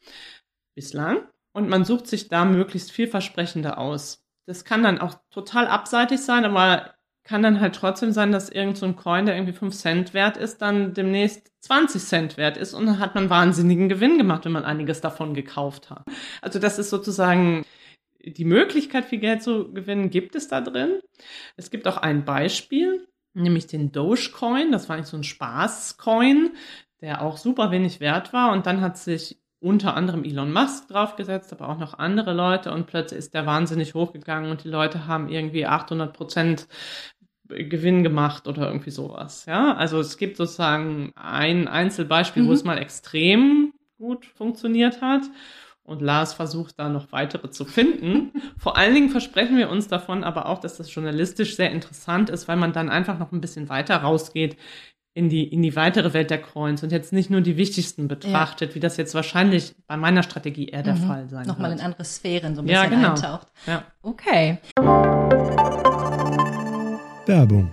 [0.75, 1.27] bislang.
[1.53, 4.25] Und man sucht sich da möglichst vielversprechende aus.
[4.47, 8.79] Das kann dann auch total abseitig sein, aber kann dann halt trotzdem sein, dass irgend
[8.79, 12.87] so Coin, der irgendwie 5 Cent wert ist, dann demnächst 20 Cent wert ist und
[12.87, 16.07] dann hat man wahnsinnigen Gewinn gemacht, wenn man einiges davon gekauft hat.
[16.41, 17.67] Also das ist sozusagen
[18.25, 21.01] die Möglichkeit, viel Geld zu gewinnen, gibt es da drin.
[21.57, 24.73] Es gibt auch ein Beispiel, nämlich den Dogecoin.
[24.73, 26.53] Das war eigentlich so ein Spaßcoin
[27.01, 28.53] der auch super wenig wert war.
[28.53, 32.73] Und dann hat sich unter anderem Elon Musk draufgesetzt, aber auch noch andere Leute.
[32.73, 36.69] Und plötzlich ist der wahnsinnig hochgegangen und die Leute haben irgendwie 800 Prozent
[37.49, 39.47] Gewinn gemacht oder irgendwie sowas.
[39.47, 42.49] Ja, also es gibt sozusagen ein Einzelbeispiel, mhm.
[42.49, 45.23] wo es mal extrem gut funktioniert hat.
[45.83, 48.33] Und Lars versucht da noch weitere zu finden.
[48.59, 52.47] Vor allen Dingen versprechen wir uns davon aber auch, dass das journalistisch sehr interessant ist,
[52.47, 54.59] weil man dann einfach noch ein bisschen weiter rausgeht
[55.19, 58.71] in die, in die weitere Welt der Coins und jetzt nicht nur die wichtigsten betrachtet,
[58.71, 58.75] ja.
[58.77, 61.07] wie das jetzt wahrscheinlich bei meiner Strategie eher der mhm.
[61.09, 61.81] Fall sein Nochmal wird.
[61.81, 63.09] in andere Sphären so ein bisschen ja, genau.
[63.11, 63.49] eintaucht.
[63.67, 63.83] Ja.
[64.01, 64.59] Okay.
[67.27, 67.71] Werbung.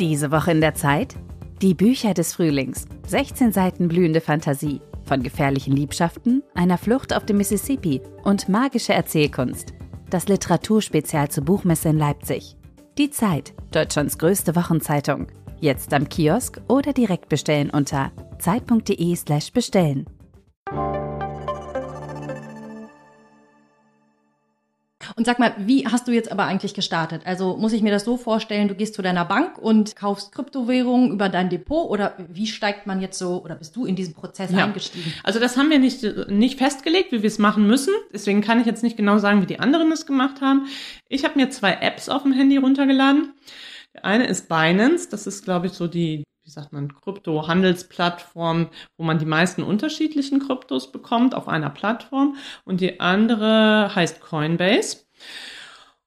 [0.00, 1.14] Diese Woche in der Zeit?
[1.60, 2.86] Die Bücher des Frühlings.
[3.06, 4.80] 16 Seiten blühende Fantasie.
[5.04, 9.74] Von gefährlichen Liebschaften, einer Flucht auf dem Mississippi und magische Erzählkunst.
[10.08, 12.55] Das Literaturspezial zur Buchmesse in Leipzig.
[12.98, 15.26] Die Zeit, Deutschlands größte Wochenzeitung.
[15.60, 19.52] Jetzt am Kiosk oder direkt bestellen unter zeit.de/slash
[25.14, 27.22] Und sag mal, wie hast du jetzt aber eigentlich gestartet?
[27.24, 31.12] Also muss ich mir das so vorstellen, du gehst zu deiner Bank und kaufst Kryptowährungen
[31.12, 34.50] über dein Depot oder wie steigt man jetzt so oder bist du in diesen Prozess
[34.50, 34.64] ja.
[34.64, 35.12] eingestiegen?
[35.22, 37.94] Also das haben wir nicht, nicht festgelegt, wie wir es machen müssen.
[38.12, 40.66] Deswegen kann ich jetzt nicht genau sagen, wie die anderen es gemacht haben.
[41.08, 43.32] Ich habe mir zwei Apps auf dem Handy runtergeladen.
[43.94, 49.04] Der eine ist Binance, das ist, glaube ich, so die, wie sagt man, Krypto-Handelsplattform, wo
[49.04, 52.36] man die meisten unterschiedlichen Kryptos bekommt auf einer Plattform.
[52.64, 54.98] Und die andere heißt Coinbase.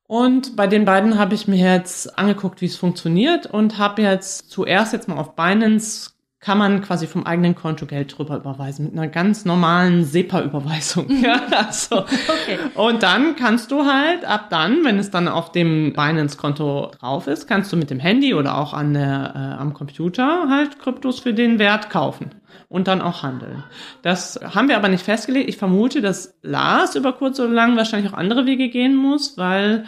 [0.07, 4.49] Und bei den beiden habe ich mir jetzt angeguckt, wie es funktioniert und habe jetzt
[4.49, 8.93] zuerst jetzt mal auf Binance kann man quasi vom eigenen Konto Geld drüber überweisen mit
[8.93, 11.07] einer ganz normalen SEPA-Überweisung.
[11.21, 11.99] ja, also.
[11.99, 12.59] okay.
[12.75, 17.47] Und dann kannst du halt ab dann, wenn es dann auf dem Binance-Konto drauf ist,
[17.47, 21.33] kannst du mit dem Handy oder auch an der, äh, am Computer halt Kryptos für
[21.33, 22.31] den Wert kaufen
[22.69, 23.63] und dann auch handeln.
[24.01, 25.49] Das haben wir aber nicht festgelegt.
[25.49, 29.85] Ich vermute, dass Lars über kurz oder lang wahrscheinlich auch andere Wege gehen muss, weil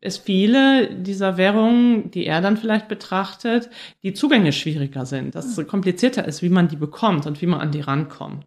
[0.00, 3.68] es viele dieser Währungen, die er dann vielleicht betrachtet,
[4.02, 7.60] die Zugänge schwieriger sind, dass es komplizierter ist, wie man die bekommt und wie man
[7.60, 8.46] an die rankommt.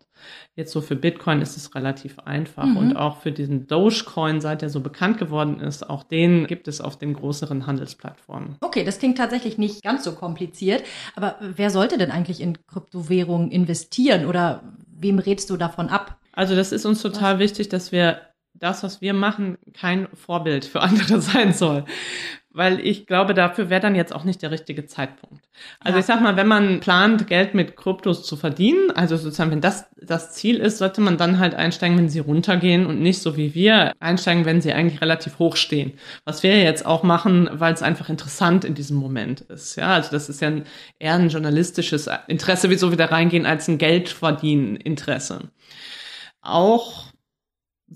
[0.56, 2.78] Jetzt so für Bitcoin ist es relativ einfach mhm.
[2.78, 6.80] und auch für diesen Dogecoin, seit er so bekannt geworden ist, auch den gibt es
[6.80, 8.56] auf den größeren Handelsplattformen.
[8.62, 10.84] Okay, das klingt tatsächlich nicht ganz so kompliziert,
[11.16, 16.18] aber wer sollte denn eigentlich in Kryptowährungen investieren oder wem rätst du davon ab?
[16.32, 17.40] Also das ist uns total Was?
[17.40, 18.22] wichtig, dass wir
[18.54, 21.86] das, was wir machen, kein Vorbild für andere sein soll.
[22.56, 25.44] Weil ich glaube, dafür wäre dann jetzt auch nicht der richtige Zeitpunkt.
[25.80, 26.00] Also ja.
[26.00, 29.86] ich sag mal, wenn man plant, Geld mit Kryptos zu verdienen, also sozusagen, wenn das
[30.00, 33.56] das Ziel ist, sollte man dann halt einsteigen, wenn sie runtergehen und nicht so wie
[33.56, 35.94] wir einsteigen, wenn sie eigentlich relativ hoch stehen.
[36.26, 39.76] Was wir jetzt auch machen, weil es einfach interessant in diesem Moment ist.
[39.76, 40.66] Ja, also das ist ja ein,
[41.00, 45.50] eher ein journalistisches Interesse, wieso wir da reingehen, als ein Geldverdienen-Interesse.
[46.44, 47.13] Auch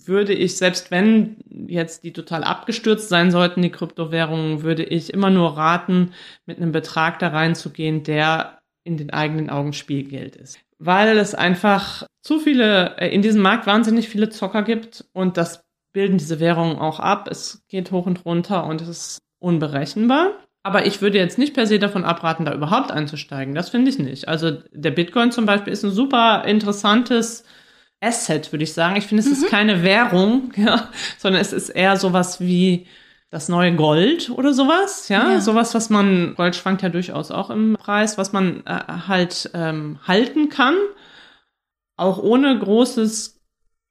[0.05, 5.29] würde ich, selbst wenn jetzt die total abgestürzt sein sollten, die Kryptowährungen, würde ich immer
[5.29, 6.11] nur raten,
[6.45, 10.59] mit einem Betrag da reinzugehen, der in den eigenen Augen Spielgeld ist.
[10.79, 15.63] Weil es einfach zu viele, äh, in diesem Markt wahnsinnig viele Zocker gibt und das
[15.93, 17.27] bilden diese Währungen auch ab.
[17.29, 20.35] Es geht hoch und runter und es ist unberechenbar.
[20.63, 23.55] Aber ich würde jetzt nicht per se davon abraten, da überhaupt einzusteigen.
[23.55, 24.27] Das finde ich nicht.
[24.27, 27.45] Also der Bitcoin zum Beispiel ist ein super interessantes
[27.99, 28.95] Asset, würde ich sagen.
[28.95, 29.33] Ich finde, es mhm.
[29.33, 32.87] ist keine Währung, ja, sondern es ist eher sowas wie
[33.29, 35.33] das neue Gold oder sowas, ja?
[35.33, 39.49] ja, sowas, was man, Gold schwankt ja durchaus auch im Preis, was man äh, halt
[39.53, 40.75] ähm, halten kann,
[41.97, 43.41] auch ohne großes,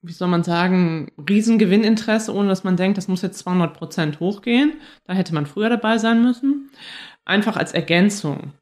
[0.01, 4.75] wie soll man sagen, Riesengewinninteresse, ohne dass man denkt, das muss jetzt 200 Prozent hochgehen.
[5.05, 6.71] Da hätte man früher dabei sein müssen.
[7.25, 8.53] Einfach als Ergänzung.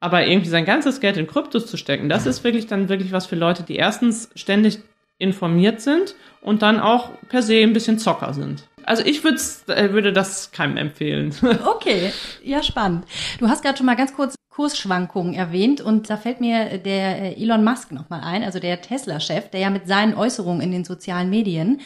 [0.00, 3.26] Aber irgendwie sein ganzes Geld in Kryptos zu stecken, das ist wirklich dann wirklich was
[3.26, 4.80] für Leute, die erstens ständig
[5.18, 8.68] informiert sind und dann auch per se ein bisschen Zocker sind.
[8.84, 11.34] Also ich äh, würde das keinem empfehlen.
[11.66, 13.06] Okay, ja spannend.
[13.38, 17.42] Du hast gerade schon mal ganz kurz Kursschwankungen erwähnt und da fällt mir der äh,
[17.42, 21.28] Elon Musk nochmal ein, also der Tesla-Chef, der ja mit seinen Äußerungen in den sozialen
[21.28, 21.80] Medien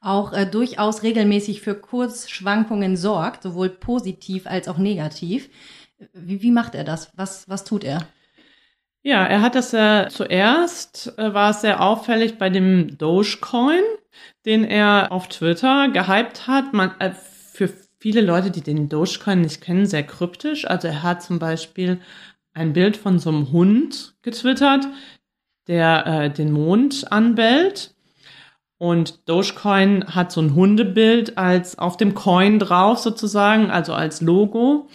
[0.00, 5.50] auch äh, durchaus regelmäßig für Kursschwankungen sorgt, sowohl positiv als auch negativ.
[6.12, 7.10] Wie, wie macht er das?
[7.14, 8.06] Was, was tut er?
[9.06, 13.82] Ja, er hat das ja zuerst, äh, war es sehr auffällig bei dem Dogecoin,
[14.46, 16.72] den er auf Twitter gehypt hat.
[16.72, 17.12] Man, äh,
[17.52, 20.66] für viele Leute, die den Dogecoin nicht kennen, sehr kryptisch.
[20.66, 22.00] Also er hat zum Beispiel
[22.54, 24.86] ein Bild von so einem Hund getwittert,
[25.66, 27.94] der äh, den Mond anbellt.
[28.78, 34.88] Und Dogecoin hat so ein Hundebild als auf dem Coin drauf sozusagen, also als Logo.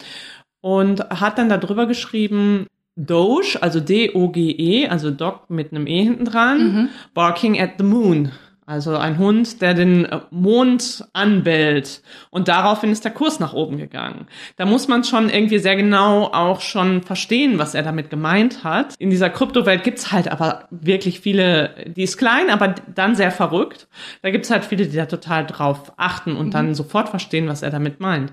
[0.60, 6.58] Und hat dann darüber geschrieben, Doge, also D-O-G-E, also Dog mit einem E hinten dran,
[6.58, 6.88] mhm.
[7.14, 8.32] barking at the moon.
[8.70, 12.02] Also ein Hund, der den Mond anbellt.
[12.30, 14.28] Und daraufhin ist der Kurs nach oben gegangen.
[14.54, 18.94] Da muss man schon irgendwie sehr genau auch schon verstehen, was er damit gemeint hat.
[19.00, 23.88] In dieser Kryptowelt gibt's halt aber wirklich viele, die ist klein, aber dann sehr verrückt.
[24.22, 26.52] Da gibt's halt viele, die da total drauf achten und mhm.
[26.52, 28.32] dann sofort verstehen, was er damit meint.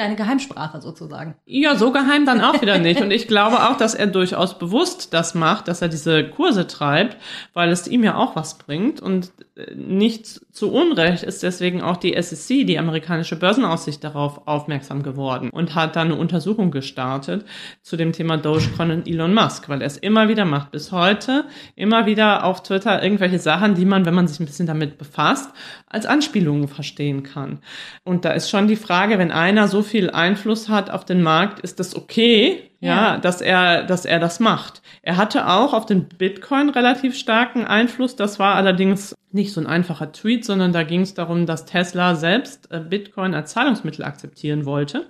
[0.00, 1.34] Kleine Geheimsprache sozusagen.
[1.44, 3.02] Ja, so geheim dann auch wieder nicht.
[3.02, 7.18] Und ich glaube auch, dass er durchaus bewusst das macht, dass er diese Kurse treibt,
[7.52, 9.02] weil es ihm ja auch was bringt.
[9.02, 15.02] Und äh, nicht zu Unrecht ist deswegen auch die SEC, die amerikanische Börsenaussicht, darauf aufmerksam
[15.02, 17.46] geworden und hat dann eine Untersuchung gestartet
[17.80, 21.46] zu dem Thema Dogecoin und Elon Musk, weil er es immer wieder macht, bis heute,
[21.76, 25.50] immer wieder auf Twitter irgendwelche Sachen, die man, wenn man sich ein bisschen damit befasst,
[25.86, 27.60] als Anspielungen verstehen kann.
[28.04, 31.60] Und da ist schon die Frage, wenn einer so viel Einfluss hat auf den Markt,
[31.60, 34.80] ist das okay, ja, dass er, dass er das macht.
[35.02, 38.16] Er hatte auch auf den Bitcoin relativ starken Einfluss.
[38.16, 42.14] Das war allerdings nicht so ein einfacher Tweet, sondern da ging es darum, dass Tesla
[42.14, 45.08] selbst äh, Bitcoin als Zahlungsmittel akzeptieren wollte,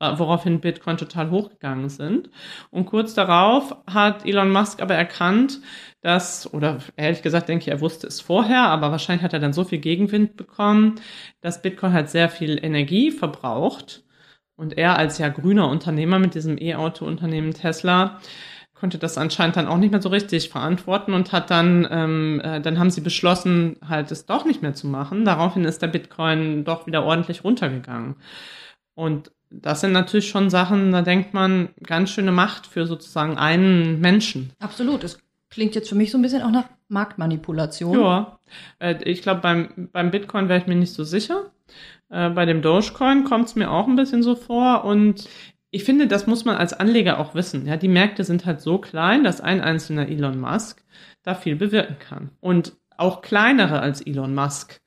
[0.00, 2.30] äh, woraufhin Bitcoin total hochgegangen sind.
[2.70, 5.60] Und kurz darauf hat Elon Musk aber erkannt,
[6.02, 9.52] dass, oder ehrlich gesagt denke ich, er wusste es vorher, aber wahrscheinlich hat er dann
[9.52, 10.96] so viel Gegenwind bekommen,
[11.40, 14.04] dass Bitcoin halt sehr viel Energie verbraucht
[14.56, 18.20] und er als ja grüner Unternehmer mit diesem E-Auto-Unternehmen Tesla
[18.82, 22.60] konnte das anscheinend dann auch nicht mehr so richtig verantworten und hat dann, ähm, äh,
[22.60, 25.24] dann haben sie beschlossen, halt es doch nicht mehr zu machen.
[25.24, 28.16] Daraufhin ist der Bitcoin doch wieder ordentlich runtergegangen.
[28.96, 34.00] Und das sind natürlich schon Sachen, da denkt man, ganz schöne Macht für sozusagen einen
[34.00, 34.50] Menschen.
[34.58, 35.04] Absolut.
[35.04, 38.00] Es klingt jetzt für mich so ein bisschen auch nach Marktmanipulation.
[38.00, 38.40] Ja.
[38.80, 41.52] Äh, ich glaube, beim, beim Bitcoin wäre ich mir nicht so sicher.
[42.08, 45.28] Äh, bei dem Dogecoin kommt es mir auch ein bisschen so vor und
[45.74, 47.66] ich finde, das muss man als Anleger auch wissen.
[47.66, 50.84] Ja, die Märkte sind halt so klein, dass ein einzelner Elon Musk
[51.22, 52.30] da viel bewirken kann.
[52.40, 54.80] Und auch kleinere als Elon Musk.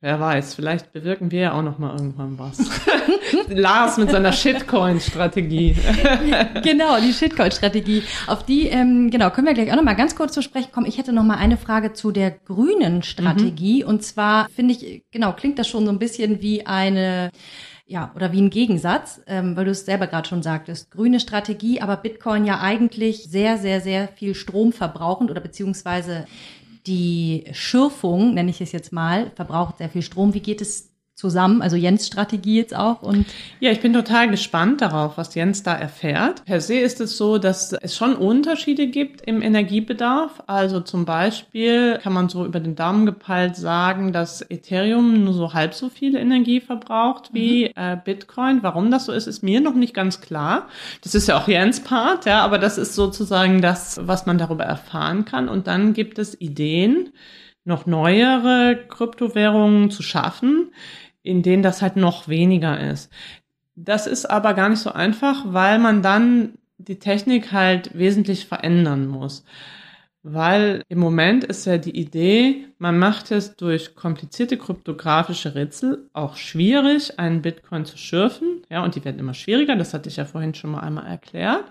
[0.00, 2.58] Wer weiß, vielleicht bewirken wir ja auch noch mal irgendwann was.
[3.48, 5.76] Lars mit seiner Shitcoin-Strategie.
[6.62, 8.02] genau, die Shitcoin-Strategie.
[8.26, 10.86] Auf die, ähm, genau, können wir gleich auch noch mal ganz kurz zu sprechen kommen.
[10.86, 13.82] Ich hätte noch mal eine Frage zu der grünen Strategie.
[13.82, 13.88] Mhm.
[13.88, 17.30] Und zwar finde ich, genau, klingt das schon so ein bisschen wie eine
[17.88, 20.90] ja, oder wie ein Gegensatz, ähm, weil du es selber gerade schon sagtest.
[20.90, 26.26] Grüne Strategie, aber Bitcoin ja eigentlich sehr, sehr, sehr viel Strom verbrauchend oder beziehungsweise
[26.86, 30.34] die Schürfung, nenne ich es jetzt mal, verbraucht sehr viel Strom.
[30.34, 33.26] Wie geht es zusammen, also Jens Strategie jetzt auch und
[33.58, 36.44] ja, ich bin total gespannt darauf, was Jens da erfährt.
[36.44, 40.44] Per se ist es so, dass es schon Unterschiede gibt im Energiebedarf.
[40.46, 45.54] Also zum Beispiel kann man so über den Daumen gepeilt sagen, dass Ethereum nur so
[45.54, 47.72] halb so viel Energie verbraucht wie mhm.
[47.74, 48.62] äh, Bitcoin.
[48.62, 50.68] Warum das so ist, ist mir noch nicht ganz klar.
[51.02, 54.64] Das ist ja auch Jens Part, ja, aber das ist sozusagen das, was man darüber
[54.64, 55.48] erfahren kann.
[55.48, 57.10] Und dann gibt es Ideen,
[57.64, 60.72] noch neuere Kryptowährungen zu schaffen,
[61.28, 63.12] in denen das halt noch weniger ist.
[63.76, 69.06] Das ist aber gar nicht so einfach, weil man dann die Technik halt wesentlich verändern
[69.06, 69.44] muss.
[70.22, 76.36] Weil im Moment ist ja die Idee, man macht es durch komplizierte kryptografische Rätsel auch
[76.36, 78.62] schwierig, einen Bitcoin zu schürfen.
[78.68, 79.76] Ja, und die werden immer schwieriger.
[79.76, 81.64] Das hatte ich ja vorhin schon mal einmal erklärt.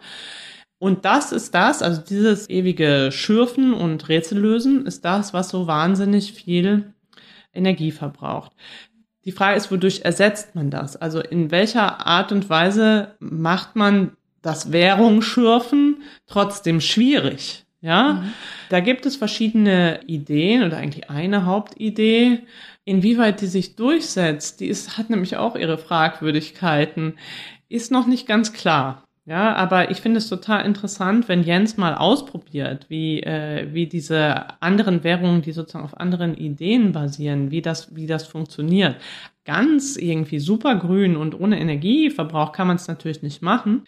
[0.80, 6.34] Und das ist das, also dieses ewige Schürfen und Rätsellösen ist das, was so wahnsinnig
[6.34, 6.94] viel
[7.54, 8.54] Energie verbraucht.
[9.28, 10.96] Die Frage ist, wodurch ersetzt man das?
[10.96, 17.66] Also in welcher Art und Weise macht man das Währungsschürfen trotzdem schwierig?
[17.82, 18.34] Ja, mhm.
[18.70, 22.40] da gibt es verschiedene Ideen oder eigentlich eine Hauptidee.
[22.86, 27.18] Inwieweit die sich durchsetzt, die ist, hat nämlich auch ihre Fragwürdigkeiten,
[27.68, 29.04] ist noch nicht ganz klar.
[29.28, 34.62] Ja, aber ich finde es total interessant, wenn Jens mal ausprobiert, wie, äh, wie diese
[34.62, 38.96] anderen Währungen, die sozusagen auf anderen Ideen basieren, wie das, wie das funktioniert.
[39.44, 43.84] Ganz irgendwie supergrün und ohne Energieverbrauch kann man es natürlich nicht machen.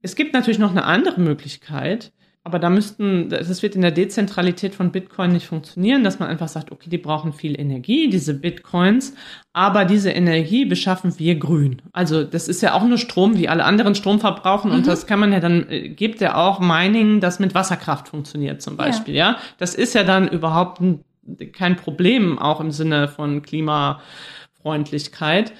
[0.00, 2.12] Es gibt natürlich noch eine andere Möglichkeit,
[2.44, 6.48] aber da müssten, das wird in der Dezentralität von Bitcoin nicht funktionieren, dass man einfach
[6.48, 9.14] sagt, okay, die brauchen viel Energie, diese Bitcoins,
[9.52, 11.80] aber diese Energie beschaffen wir grün.
[11.92, 14.78] Also das ist ja auch nur Strom, wie alle anderen Strom verbrauchen mhm.
[14.78, 18.60] und das kann man ja dann, äh, gibt ja auch Mining, das mit Wasserkraft funktioniert
[18.60, 19.32] zum Beispiel, ja.
[19.32, 19.38] ja?
[19.58, 21.04] Das ist ja dann überhaupt ein,
[21.52, 25.52] kein Problem, auch im Sinne von Klimafreundlichkeit.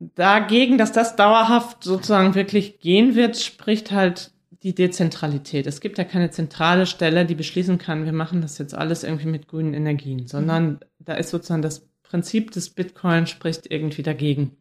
[0.00, 4.32] Dagegen, dass das dauerhaft sozusagen wirklich gehen wird, spricht halt
[4.66, 5.68] die Dezentralität.
[5.68, 9.28] Es gibt ja keine zentrale Stelle, die beschließen kann, wir machen das jetzt alles irgendwie
[9.28, 10.78] mit grünen Energien, sondern mhm.
[10.98, 14.56] da ist sozusagen das Prinzip des Bitcoin spricht irgendwie dagegen.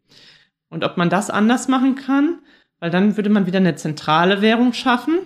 [0.70, 2.38] Und ob man das anders machen kann,
[2.80, 5.22] weil dann würde man wieder eine zentrale Währung schaffen.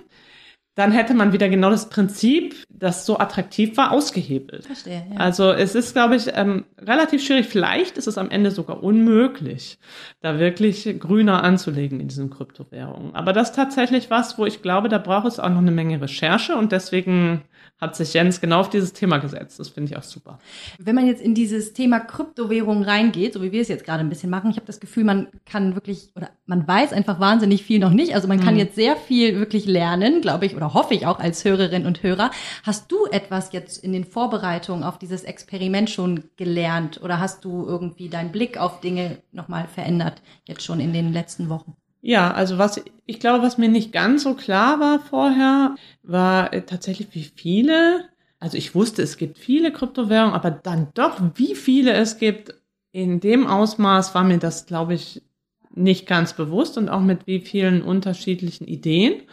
[0.80, 4.66] Dann hätte man wieder genau das Prinzip, das so attraktiv war, ausgehebelt.
[4.66, 5.20] Verstehe, ja.
[5.20, 7.48] Also es ist, glaube ich, ähm, relativ schwierig.
[7.48, 9.78] Vielleicht ist es am Ende sogar unmöglich,
[10.22, 13.14] da wirklich grüner anzulegen in diesen Kryptowährungen.
[13.14, 16.02] Aber das ist tatsächlich was, wo ich glaube, da braucht es auch noch eine Menge
[16.02, 17.42] Recherche und deswegen
[17.80, 19.60] hat sich Jens genau auf dieses Thema gesetzt.
[19.60, 20.40] Das finde ich auch super.
[20.78, 24.10] Wenn man jetzt in dieses Thema Kryptowährung reingeht, so wie wir es jetzt gerade ein
[24.10, 27.80] bisschen machen, ich habe das Gefühl, man kann wirklich oder man weiß einfach wahnsinnig viel
[27.80, 28.16] noch nicht.
[28.16, 28.60] Also man kann mhm.
[28.60, 32.32] jetzt sehr viel wirklich lernen, glaube ich, oder hoffe ich auch als Hörerin und Hörer.
[32.64, 37.66] Hast du etwas jetzt in den Vorbereitungen auf dieses Experiment schon gelernt oder hast du
[37.66, 41.76] irgendwie deinen Blick auf Dinge nochmal verändert, jetzt schon in den letzten Wochen?
[42.02, 46.62] Ja, also was ich glaube, was mir nicht ganz so klar war vorher, war äh,
[46.62, 48.06] tatsächlich, wie viele.
[48.40, 52.54] Also ich wusste, es gibt viele Kryptowährungen, aber dann doch, wie viele es gibt,
[52.92, 55.22] in dem Ausmaß war mir das, glaube ich,
[55.76, 59.24] nicht ganz bewusst und auch mit wie vielen unterschiedlichen Ideen.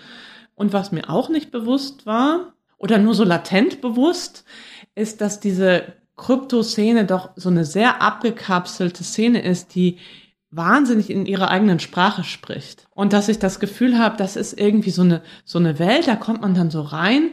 [0.55, 4.45] Und was mir auch nicht bewusst war, oder nur so latent bewusst,
[4.95, 9.99] ist, dass diese Kryptoszene doch so eine sehr abgekapselte Szene ist, die
[10.57, 12.87] wahnsinnig in ihrer eigenen Sprache spricht.
[12.95, 16.17] Und dass ich das Gefühl habe, das ist irgendwie so eine, so eine Welt, da
[16.17, 17.31] kommt man dann so rein.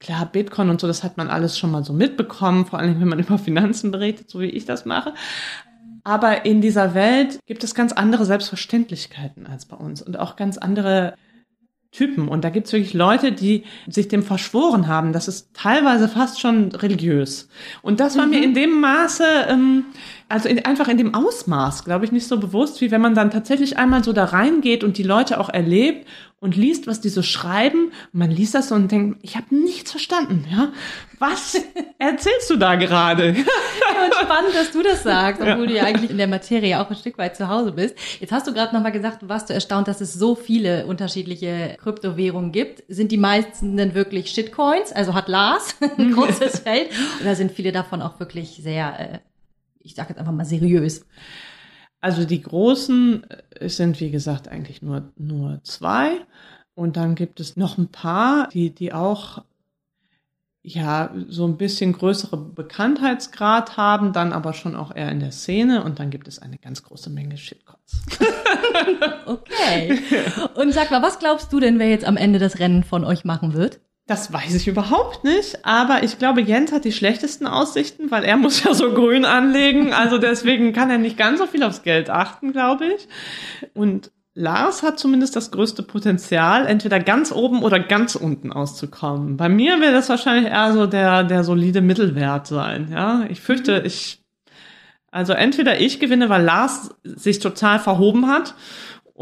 [0.00, 3.08] Klar, Bitcoin und so, das hat man alles schon mal so mitbekommen, vor allem wenn
[3.08, 5.14] man über Finanzen berichtet, so wie ich das mache.
[6.04, 10.58] Aber in dieser Welt gibt es ganz andere Selbstverständlichkeiten als bei uns und auch ganz
[10.58, 11.14] andere
[11.92, 12.26] Typen.
[12.26, 15.12] Und da gibt es wirklich Leute, die sich dem verschworen haben.
[15.12, 17.48] Das ist teilweise fast schon religiös.
[17.82, 18.30] Und das war mhm.
[18.30, 19.84] mir in dem Maße, ähm,
[20.32, 23.30] also in, einfach in dem Ausmaß, glaube ich, nicht so bewusst, wie wenn man dann
[23.30, 26.08] tatsächlich einmal so da reingeht und die Leute auch erlebt
[26.40, 27.92] und liest, was die so schreiben.
[28.12, 30.46] Und man liest das so und denkt, ich habe nichts verstanden.
[30.50, 30.72] Ja,
[31.18, 31.60] was
[31.98, 33.28] erzählst du da gerade?
[33.28, 35.66] ja, und spannend, dass du das sagst, obwohl ja.
[35.66, 37.94] du ja eigentlich in der Materie auch ein Stück weit zu Hause bist.
[38.18, 40.86] Jetzt hast du gerade noch mal gesagt, du warst so erstaunt, dass es so viele
[40.86, 42.84] unterschiedliche Kryptowährungen gibt.
[42.88, 44.92] Sind die meisten denn wirklich Shitcoins?
[44.92, 46.88] Also hat Lars ein großes Feld?
[47.20, 49.18] Oder sind viele davon auch wirklich sehr, äh,
[49.84, 51.06] ich sage jetzt einfach mal seriös?
[52.00, 56.18] Also die großen äh, sind, wie gesagt, eigentlich nur, nur zwei.
[56.74, 59.44] Und dann gibt es noch ein paar, die, die auch
[60.64, 65.84] ja so ein bisschen größere Bekanntheitsgrad haben, dann aber schon auch eher in der Szene.
[65.84, 68.02] Und dann gibt es eine ganz große Menge Shitcoins.
[69.26, 70.00] okay.
[70.54, 73.24] Und sag mal, was glaubst du denn, wer jetzt am Ende das Rennen von euch
[73.24, 73.80] machen wird?
[74.06, 78.36] Das weiß ich überhaupt nicht, aber ich glaube, Jens hat die schlechtesten Aussichten, weil er
[78.36, 82.10] muss ja so grün anlegen, also deswegen kann er nicht ganz so viel aufs Geld
[82.10, 83.08] achten, glaube ich.
[83.74, 89.36] Und Lars hat zumindest das größte Potenzial, entweder ganz oben oder ganz unten auszukommen.
[89.36, 93.24] Bei mir wäre das wahrscheinlich eher so der, der solide Mittelwert sein, ja.
[93.28, 93.86] Ich fürchte, mhm.
[93.86, 94.24] ich,
[95.10, 98.54] also entweder ich gewinne, weil Lars sich total verhoben hat,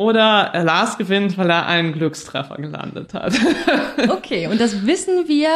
[0.00, 3.38] oder Lars gewinnt, weil er einen Glückstreffer gelandet hat.
[4.08, 5.50] okay, und das wissen wir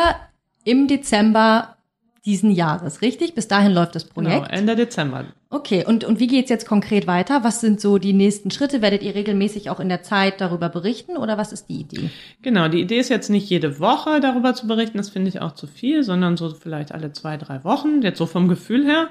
[0.65, 1.77] im Dezember
[2.27, 3.35] diesen Jahres, richtig?
[3.35, 4.45] Bis dahin läuft das Projekt.
[4.45, 5.25] Genau, Ende Dezember.
[5.49, 7.43] Okay, und, und wie geht's jetzt konkret weiter?
[7.43, 8.83] Was sind so die nächsten Schritte?
[8.83, 12.11] Werdet ihr regelmäßig auch in der Zeit darüber berichten oder was ist die Idee?
[12.43, 15.53] Genau, die Idee ist jetzt nicht jede Woche darüber zu berichten, das finde ich auch
[15.53, 19.09] zu viel, sondern so vielleicht alle zwei, drei Wochen, jetzt so vom Gefühl her.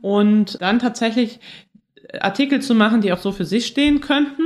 [0.00, 1.38] Und dann tatsächlich
[2.20, 4.42] Artikel zu machen, die auch so für sich stehen könnten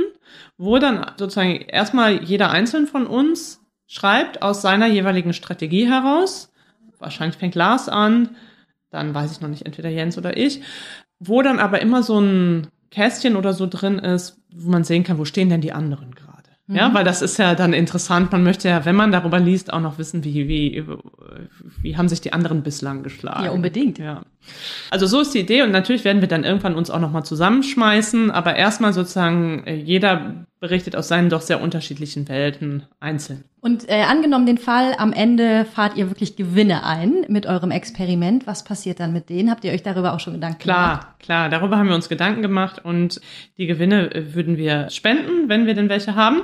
[0.57, 6.51] wo dann sozusagen erstmal jeder einzeln von uns schreibt aus seiner jeweiligen Strategie heraus.
[6.99, 8.35] Wahrscheinlich fängt Lars an,
[8.89, 10.61] dann weiß ich noch nicht, entweder Jens oder ich,
[11.19, 15.17] wo dann aber immer so ein Kästchen oder so drin ist, wo man sehen kann,
[15.17, 16.39] wo stehen denn die anderen gerade.
[16.67, 16.93] Ja, mhm.
[16.93, 18.31] weil das ist ja dann interessant.
[18.31, 20.83] Man möchte ja, wenn man darüber liest, auch noch wissen, wie, wie,
[21.81, 23.45] wie haben sich die anderen bislang geschlagen.
[23.45, 23.97] Ja, unbedingt.
[23.97, 24.21] Ja.
[24.89, 28.31] Also so ist die Idee und natürlich werden wir dann irgendwann uns auch nochmal zusammenschmeißen,
[28.31, 33.45] aber erstmal sozusagen äh, jeder berichtet aus seinen doch sehr unterschiedlichen Welten einzeln.
[33.61, 38.45] Und äh, angenommen den Fall, am Ende fahrt ihr wirklich Gewinne ein mit eurem Experiment.
[38.47, 39.51] Was passiert dann mit denen?
[39.51, 41.19] Habt ihr euch darüber auch schon Gedanken klar, gemacht?
[41.19, 41.59] Klar, klar.
[41.59, 43.21] Darüber haben wir uns Gedanken gemacht und
[43.57, 46.41] die Gewinne äh, würden wir spenden, wenn wir denn welche haben.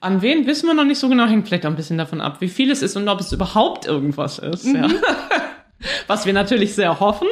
[0.00, 2.40] An wen wissen wir noch nicht so genau, hängt vielleicht auch ein bisschen davon ab,
[2.40, 4.66] wie viel es ist und ob es überhaupt irgendwas ist.
[4.66, 4.76] Mhm.
[4.76, 4.88] Ja.
[6.12, 7.28] was wir natürlich sehr hoffen.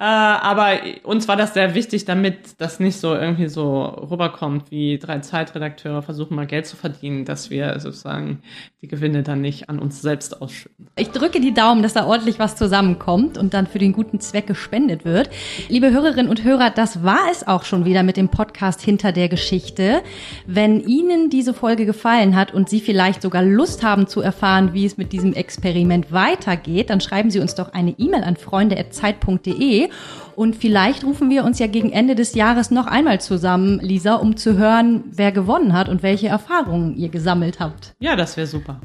[0.00, 4.98] Äh, aber uns war das sehr wichtig, damit das nicht so irgendwie so rüberkommt, wie
[4.98, 8.40] drei Zeitredakteure versuchen mal Geld zu verdienen, dass wir sozusagen
[8.80, 10.88] die Gewinne dann nicht an uns selbst ausschütten.
[10.96, 14.46] Ich drücke die Daumen, dass da ordentlich was zusammenkommt und dann für den guten Zweck
[14.46, 15.28] gespendet wird.
[15.68, 19.28] Liebe Hörerinnen und Hörer, das war es auch schon wieder mit dem Podcast Hinter der
[19.28, 20.00] Geschichte.
[20.46, 24.86] Wenn Ihnen diese Folge gefallen hat und Sie vielleicht sogar Lust haben zu erfahren, wie
[24.86, 29.89] es mit diesem Experiment weitergeht, dann schreiben Sie uns doch eine E-Mail an freunde.zeit.de
[30.36, 34.36] und vielleicht rufen wir uns ja gegen Ende des Jahres noch einmal zusammen, Lisa, um
[34.36, 37.94] zu hören, wer gewonnen hat und welche Erfahrungen ihr gesammelt habt.
[37.98, 38.80] Ja, das wäre super.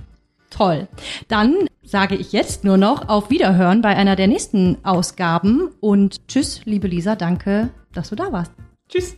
[0.50, 0.88] Toll.
[1.28, 6.62] Dann sage ich jetzt nur noch auf Wiederhören bei einer der nächsten Ausgaben und tschüss,
[6.66, 8.52] liebe Lisa, danke, dass du da warst.
[8.90, 9.18] Tschüss.